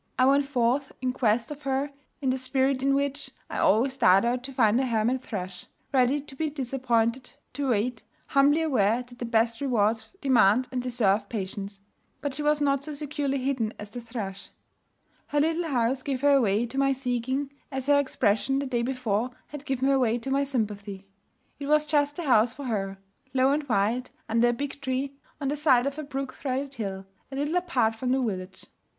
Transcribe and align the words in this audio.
I 0.17 0.25
went 0.25 0.47
forth 0.47 0.91
in 0.99 1.13
quest 1.13 1.51
of 1.51 1.61
her 1.61 1.91
in 2.23 2.31
the 2.31 2.37
spirit 2.39 2.81
in 2.81 2.95
which 2.95 3.29
I 3.51 3.59
always 3.59 3.93
start 3.93 4.25
out 4.25 4.41
to 4.45 4.51
find 4.51 4.79
a 4.81 4.87
hermit 4.87 5.21
thrush 5.21 5.67
ready 5.93 6.19
to 6.19 6.35
be 6.35 6.49
disappointed, 6.49 7.33
to 7.53 7.69
wait, 7.69 8.01
humbly 8.29 8.63
aware 8.63 9.03
that 9.03 9.19
the 9.19 9.25
best 9.25 9.61
rewards 9.61 10.15
demand 10.19 10.67
and 10.71 10.81
deserve 10.81 11.29
patience. 11.29 11.81
But 12.19 12.33
she 12.33 12.41
was 12.41 12.59
not 12.59 12.83
so 12.83 12.95
securely 12.95 13.43
hidden 13.43 13.75
as 13.77 13.91
the 13.91 14.01
thrush. 14.01 14.49
Her 15.27 15.39
little 15.39 15.67
house 15.69 16.01
gave 16.01 16.21
her 16.21 16.33
away 16.33 16.65
to 16.65 16.79
my 16.79 16.93
seeking, 16.93 17.51
as 17.71 17.85
her 17.85 17.99
expression, 17.99 18.57
the 18.57 18.65
day 18.65 18.81
before, 18.81 19.29
had 19.49 19.65
given 19.67 19.87
her 19.89 19.93
away 19.93 20.17
to 20.17 20.31
my 20.31 20.43
sympathy. 20.43 21.05
It 21.59 21.67
was 21.67 21.85
just 21.85 22.15
the 22.15 22.23
house 22.23 22.55
for 22.55 22.63
her: 22.65 22.97
low 23.35 23.51
and 23.51 23.61
white, 23.69 24.09
under 24.27 24.47
a 24.49 24.53
big 24.53 24.81
tree, 24.81 25.13
on 25.39 25.49
the 25.49 25.55
side 25.55 25.85
of 25.85 25.99
a 25.99 26.03
brook 26.03 26.33
threaded 26.33 26.73
hill, 26.73 27.05
a 27.31 27.35
little 27.35 27.57
apart 27.57 27.93
from 27.93 28.11
the 28.11 28.19
village. 28.19 28.65